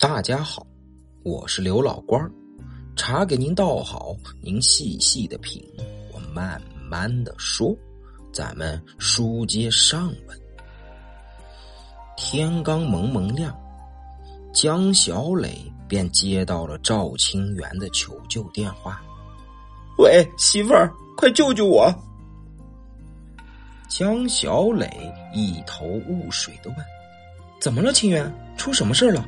[0.00, 0.66] 大家好，
[1.24, 2.32] 我是刘老官儿，
[2.96, 5.62] 茶给您倒好，您细细的品，
[6.14, 7.76] 我慢慢的说。
[8.32, 10.40] 咱们书接上文，
[12.16, 13.54] 天刚蒙蒙亮，
[14.54, 19.02] 江小磊便接到了赵清源的求救电话。
[19.98, 21.94] 喂，媳妇儿，快救救我！
[23.86, 24.88] 江小磊
[25.34, 26.78] 一头雾水的问
[27.60, 28.34] ：“怎么了，清源？
[28.56, 29.22] 出什么事了？”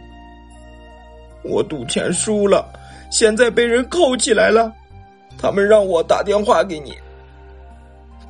[1.45, 2.67] 我赌钱输了，
[3.11, 4.73] 现在被人扣起来了，
[5.39, 6.95] 他们让我打电话给你。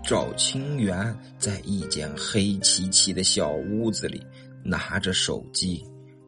[0.04, 4.20] 赵清源在一间黑漆漆的小屋子里，
[4.64, 5.86] 拿着手机，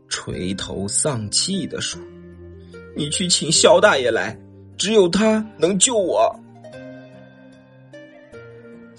[0.08, 2.00] 垂头丧气的说
[2.94, 4.38] ：“你去请肖大爷来，
[4.78, 6.34] 只有他能救我。”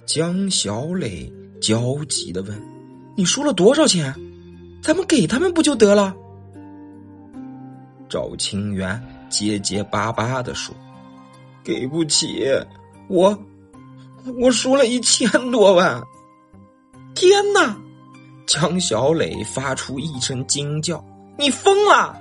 [0.05, 1.31] 江小磊
[1.62, 2.62] 焦急的问
[3.15, 4.13] ：“你输了多少钱？
[4.84, 6.13] 咱们给他们不就得了？”
[8.09, 10.76] 赵清源结结巴巴的说
[11.63, 12.46] ：“给不起，
[13.07, 13.38] 我。”
[14.41, 16.02] 我输了一千多万！
[17.13, 17.77] 天哪！
[18.48, 21.04] 江小磊发出一声惊叫
[21.38, 22.20] ：“你疯了！”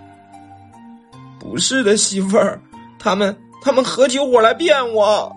[1.41, 2.61] 不是的，媳妇儿，
[2.98, 5.34] 他们他们合起伙来骗我。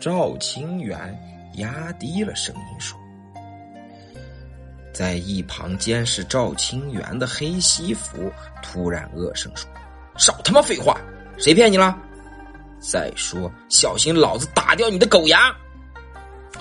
[0.00, 1.16] 赵清源
[1.58, 2.98] 压低了声音说
[4.96, 9.68] ：“在一旁监视赵清源的黑西服突然恶声说
[10.16, 10.98] ：‘少他妈废话！
[11.36, 11.94] 谁骗你了？’”
[12.80, 15.54] 再说，小心老子打掉你的狗牙！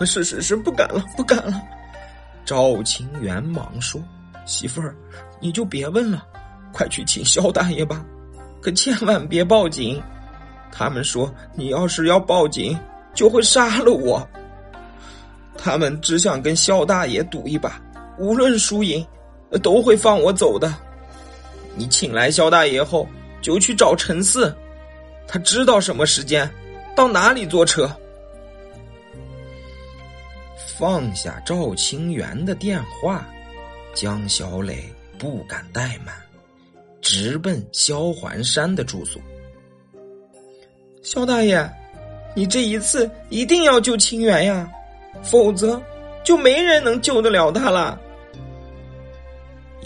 [0.01, 1.61] 是是是，不敢了，不敢了。
[2.43, 4.03] 赵清源忙说
[4.45, 4.93] ：“媳妇儿，
[5.39, 6.21] 你就别问了，
[6.73, 8.03] 快去请肖大爷吧，
[8.61, 10.03] 可千万别报警。
[10.73, 12.77] 他们说你要是要报警，
[13.13, 14.27] 就会杀了我。
[15.57, 17.81] 他们只想跟肖大爷赌一把，
[18.17, 19.05] 无论输赢，
[19.61, 20.73] 都会放我走的。
[21.75, 23.07] 你请来肖大爷后，
[23.41, 24.55] 就去找陈四。”
[25.27, 26.49] 他知道什么时间，
[26.95, 27.89] 到哪里坐车。
[30.77, 33.25] 放下赵清源的电话，
[33.93, 34.83] 江小磊
[35.17, 36.13] 不敢怠慢，
[37.01, 39.19] 直奔萧环山的住所。
[41.01, 41.67] 肖大爷，
[42.35, 44.71] 你这一次一定要救清源呀，
[45.23, 45.81] 否则
[46.23, 47.99] 就没人能救得了他了。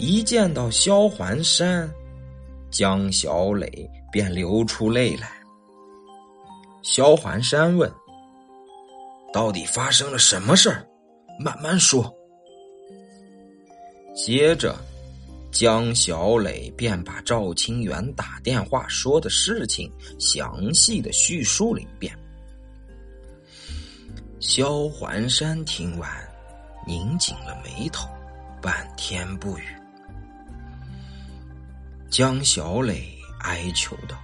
[0.00, 1.88] 一见到萧环山，
[2.70, 3.88] 江小磊。
[4.12, 5.30] 便流出泪来。
[6.82, 7.88] 萧环山问
[9.32, 10.84] ：“到底发生了什么事儿？
[11.38, 12.12] 慢慢说。”
[14.12, 14.74] 接着，
[15.52, 19.88] 江小磊便把赵清源打电话说的事情
[20.18, 22.12] 详细的叙述了一遍。
[24.40, 26.10] 萧环山听完，
[26.84, 28.08] 拧紧了眉头，
[28.60, 29.79] 半天不语。
[32.10, 33.16] 江小磊。
[33.42, 34.14] 哀求道：“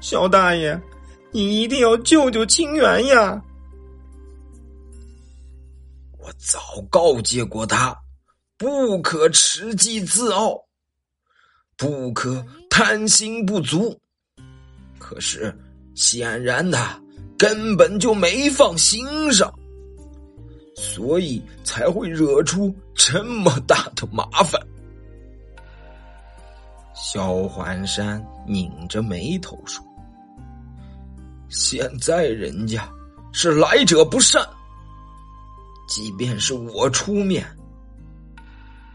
[0.00, 0.80] 肖大爷，
[1.30, 3.38] 你一定要救救清源呀！
[6.18, 7.94] 我早告诫过他，
[8.56, 10.58] 不可持机自傲，
[11.76, 13.94] 不可贪心不足。
[14.98, 15.54] 可是
[15.94, 16.98] 显然他
[17.36, 19.52] 根本就没放心上，
[20.74, 24.58] 所以才会惹出这么大的麻烦。”
[26.94, 29.84] 萧环山拧着眉头说
[31.50, 32.88] ：“现在人家
[33.32, 34.46] 是来者不善，
[35.88, 37.44] 即便是我出面，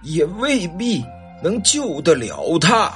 [0.02, 1.04] 也未必
[1.44, 2.90] 能救得了他。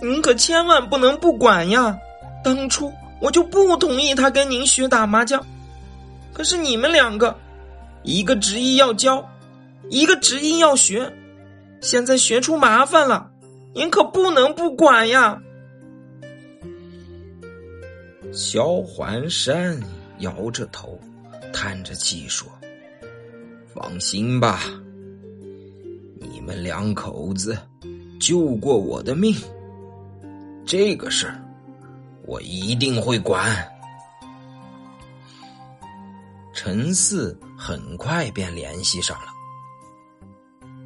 [0.00, 1.98] 您可千万不能不管呀！
[2.44, 5.44] 当初我就不同意他跟您学打麻将，
[6.32, 7.36] 可是你们两个，
[8.04, 9.28] 一个执意要教，
[9.90, 11.12] 一个执意要学。”
[11.80, 13.30] 现在学出麻烦了，
[13.74, 15.40] 您可不能不管呀！
[18.32, 19.80] 萧环山
[20.18, 20.98] 摇着头，
[21.52, 22.46] 叹着气说
[23.72, 24.60] ：“放心吧，
[26.20, 27.56] 你们两口子
[28.20, 29.34] 救过我的命，
[30.66, 31.42] 这个事儿
[32.26, 33.66] 我一定会管。”
[36.52, 39.28] 陈四很快便联系上了。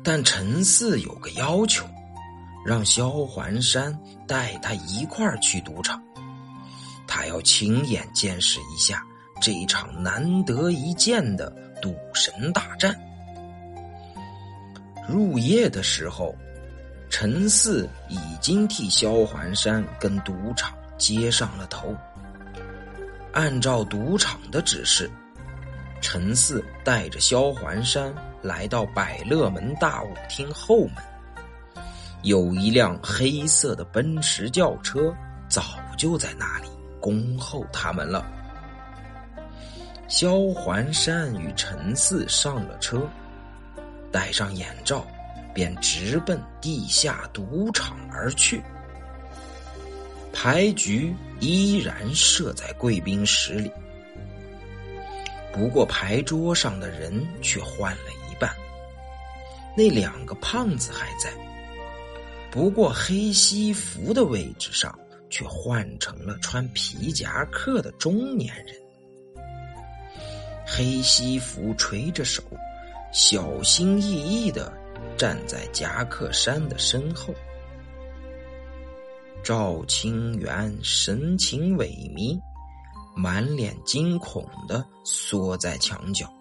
[0.05, 1.87] 但陈四有个要求，
[2.67, 3.97] 让萧环山
[4.27, 6.03] 带他一块儿去赌场，
[7.07, 9.05] 他要亲眼见识一下
[9.41, 11.51] 这一场难得一见的
[11.81, 12.99] 赌神大战。
[15.09, 16.35] 入夜的时候，
[17.09, 21.95] 陈四已经替萧环山跟赌场接上了头。
[23.33, 25.11] 按照赌场的指示，
[26.01, 28.13] 陈四带着萧环山。
[28.43, 30.97] 来到百乐门大舞厅后门，
[32.23, 35.15] 有一辆黑色的奔驰轿车
[35.49, 36.69] 早就在那里
[37.01, 38.27] 恭候他们了。
[40.09, 43.09] 萧环山与陈四上了车，
[44.11, 45.07] 戴上眼罩，
[45.55, 48.63] 便直奔地下赌场而去。
[50.33, 53.71] 牌局依然设在贵宾室里，
[55.53, 58.12] 不过牌桌上的人却换了。
[59.77, 61.33] 那两个胖子还在，
[62.51, 64.99] 不过黑西服的位置上
[65.31, 68.77] 却换成了穿皮夹克的中年人。
[70.67, 72.43] 黑西服垂着手，
[73.13, 74.73] 小心翼翼的
[75.17, 77.35] 站在夹克衫的身后。
[79.43, 82.41] 赵清源神情萎靡，
[83.17, 86.33] 满脸惊恐的缩在墙角。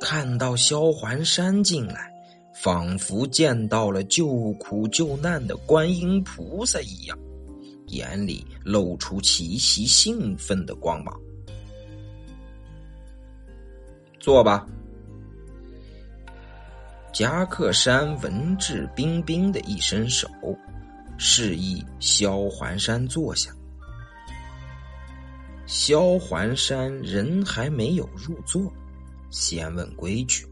[0.00, 2.10] 看到萧环山进来，
[2.54, 7.18] 仿佛见到了救苦救难的观音菩萨一样，
[7.88, 11.20] 眼里露出极其兴奋的光芒。
[14.18, 14.66] 坐吧。
[17.12, 20.28] 夹克山文质彬彬的一伸手，
[21.18, 23.54] 示意萧环山坐下。
[25.66, 28.72] 萧环山人还没有入座，
[29.30, 30.46] 先问规矩：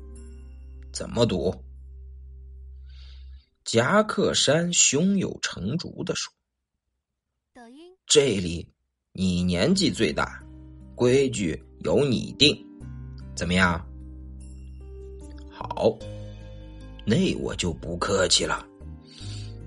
[0.93, 1.53] 怎么赌？
[3.65, 6.33] 夹克衫胸有成竹的说
[8.07, 8.69] ：“这里
[9.13, 10.43] 你年纪最大，
[10.95, 12.57] 规矩由你定。”
[13.35, 13.85] 怎么样？
[15.51, 15.97] 好，
[17.07, 18.67] 那我就不客气了。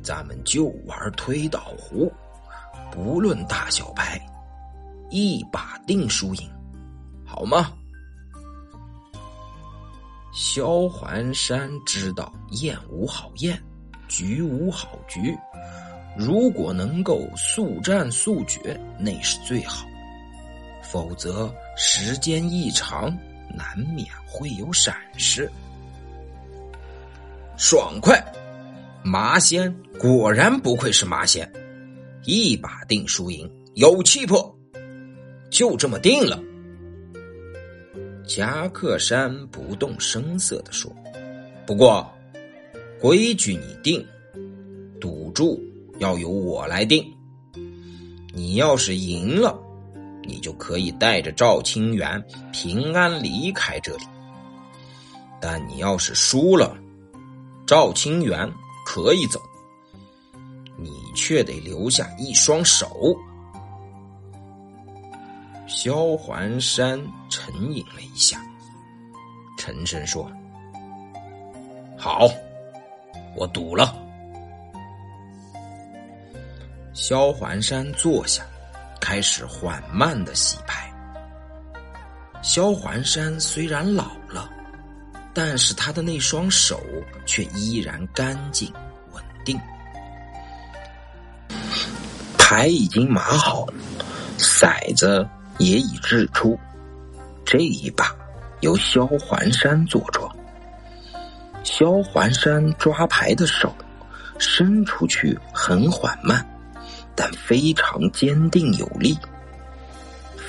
[0.03, 2.11] 咱们就玩推倒壶，
[2.91, 4.19] 不论大小牌，
[5.09, 6.51] 一把定输赢，
[7.25, 7.75] 好吗？
[10.31, 13.59] 萧环山知道燕无好宴，
[14.07, 15.37] 局无好局，
[16.17, 19.85] 如果能够速战速决，那是最好；
[20.81, 23.15] 否则时间一长。
[23.57, 25.49] 难免会有闪失。
[27.55, 28.21] 爽快，
[29.01, 31.49] 麻仙果然不愧是麻仙，
[32.23, 34.53] 一把定输赢，有气魄，
[35.49, 36.37] 就这么定了。
[38.27, 40.93] 夹克衫不动声色的说
[41.65, 42.11] ：“不过，
[42.99, 44.05] 规矩你定，
[44.99, 45.61] 赌注
[45.99, 47.05] 要由我来定。
[48.33, 49.59] 你要是赢了。”
[50.27, 54.03] 你就可以带着赵清源平安离开这里，
[55.39, 56.75] 但你要是输了，
[57.67, 58.51] 赵清源
[58.87, 59.39] 可以走，
[60.79, 63.15] 你却得留下一双手。
[65.67, 66.99] 萧环山
[67.29, 68.41] 沉吟了一下，
[69.59, 70.27] 沉声说
[71.95, 72.27] ：“好，
[73.35, 73.95] 我赌了。”
[76.93, 78.43] 萧环山坐下。
[78.97, 80.91] 开始缓慢的洗牌。
[82.41, 84.49] 萧环山虽然老了，
[85.31, 86.81] 但是他的那双手
[87.23, 88.73] 却依然干净
[89.13, 89.59] 稳定。
[92.39, 93.67] 牌已经码好，
[94.39, 95.27] 骰子
[95.59, 96.57] 也已掷出。
[97.45, 98.11] 这一把
[98.61, 100.24] 由萧环山做主。
[101.77, 103.75] 萧环山抓牌的手
[104.37, 106.45] 伸出去很缓慢。
[107.17, 109.17] 但非常坚定有力，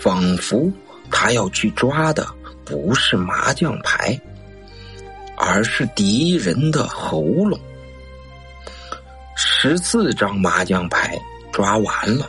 [0.01, 0.73] 仿佛
[1.11, 2.27] 他要去抓的
[2.65, 4.21] 不是麻将牌，
[5.37, 7.59] 而是敌人的喉咙。
[9.37, 11.17] 十四张麻将牌
[11.53, 12.29] 抓完了，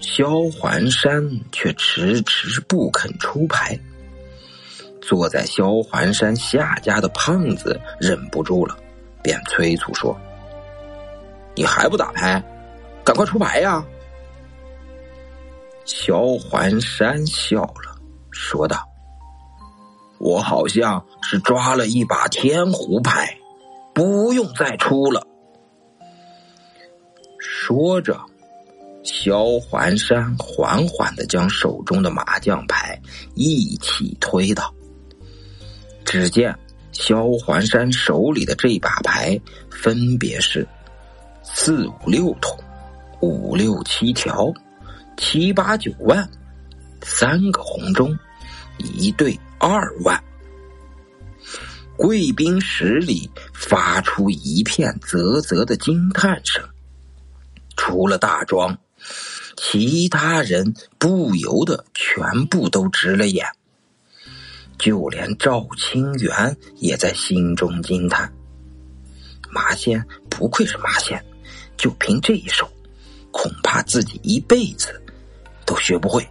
[0.00, 3.78] 萧环山却迟迟不肯出牌。
[5.02, 8.78] 坐在萧环山下家的胖子忍不住了，
[9.22, 10.16] 便催促说
[11.54, 12.42] ：“你还不打牌？”
[13.04, 13.84] 赶快出牌呀！
[15.84, 17.98] 萧环山笑了，
[18.30, 18.88] 说道
[20.20, 23.36] ：“我好像是抓了一把天胡牌，
[23.92, 25.26] 不用再出了。”
[27.40, 28.20] 说着，
[29.02, 33.00] 萧环山缓缓的将手中的麻将牌
[33.34, 34.72] 一起推倒。
[36.12, 36.54] 只见
[36.92, 39.40] 萧环山手里的这把牌
[39.70, 40.68] 分别是
[41.42, 42.54] 四五六筒。
[43.22, 44.52] 五六七条，
[45.16, 46.28] 七八九万，
[47.00, 48.14] 三个红中，
[48.76, 50.22] 一对二万。
[51.96, 56.62] 贵宾室里发出一片啧啧的惊叹声。
[57.74, 58.76] 除了大庄，
[59.56, 63.46] 其他人不由得全部都直了眼，
[64.82, 68.28] 就连赵清源也在心中惊叹：
[69.48, 71.24] 麻仙不愧是麻仙，
[71.76, 72.68] 就凭这一手，
[73.30, 75.00] 恐怕自己一辈子
[75.64, 76.28] 都学不会。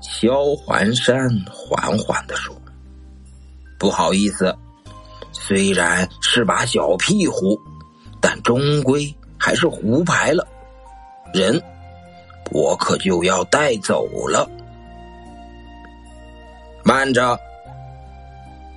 [0.00, 2.54] 萧环山缓缓的说
[3.76, 4.56] ：“不好意思，
[5.32, 7.60] 虽然是把小屁壶，
[8.20, 10.46] 但终归还是胡牌了。
[11.34, 11.60] 人，
[12.52, 14.48] 我可就要带走了。
[16.92, 17.40] 慢着！”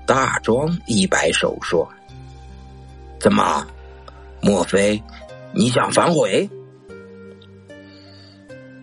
[0.08, 1.86] 大庄一摆手说
[3.20, 3.68] ：“怎么？
[4.42, 5.04] 莫非
[5.52, 6.50] 你想反悔？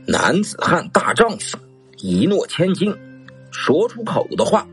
[0.07, 1.57] 男子汉大丈夫，
[1.97, 2.95] 一诺千金，
[3.51, 4.67] 说出口的话，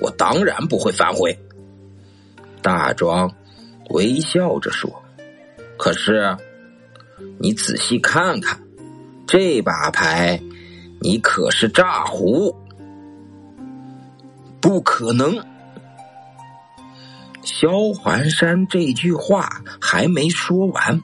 [0.00, 1.34] 我当然不会反悔。”
[2.60, 3.32] 大庄
[3.88, 5.02] 微笑着说
[5.78, 6.36] ：“可是，
[7.38, 8.60] 你仔细看看，
[9.26, 10.38] 这把牌，
[11.00, 12.54] 你可是炸胡，
[14.64, 15.36] 不可能。”
[17.44, 21.02] 萧环山这句话还没说完，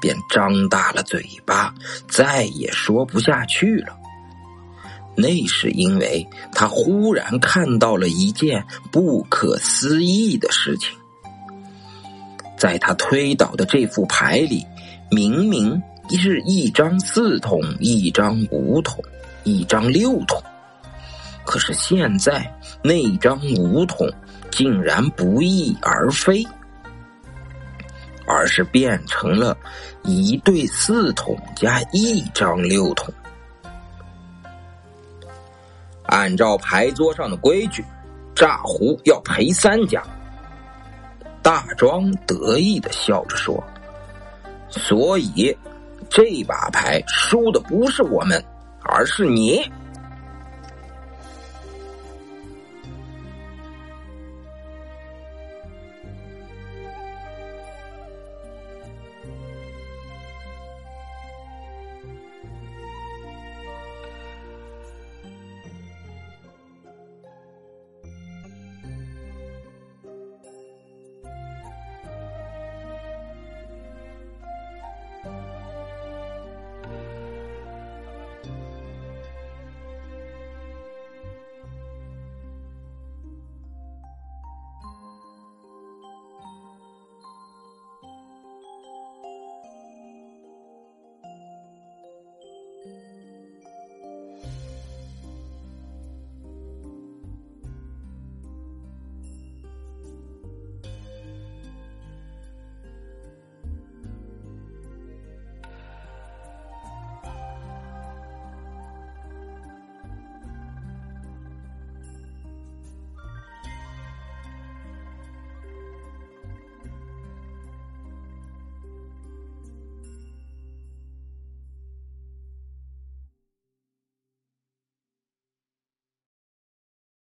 [0.00, 1.74] 便张大了嘴巴，
[2.08, 3.96] 再也说不下去了。
[5.16, 10.96] 那是因为他忽然看到了一件不可思议的事情，
[12.56, 14.64] 在他推倒的这副牌里，
[15.10, 19.02] 明明是一张四筒，一张五筒，
[19.42, 20.40] 一张六筒，
[21.50, 22.48] 可是现在
[22.80, 24.08] 那张五筒。
[24.50, 26.44] 竟然不翼而飞，
[28.26, 29.56] 而是变成了
[30.02, 33.14] 一对四筒加一张六筒。
[36.06, 37.84] 按照牌桌上的规矩，
[38.34, 40.02] 炸胡要赔三家。
[41.42, 43.62] 大庄得意的笑着说
[44.68, 45.56] ：“所以
[46.10, 48.44] 这把牌输的不是我们，
[48.82, 49.62] 而是你。”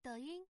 [0.04, 0.51] 抖音。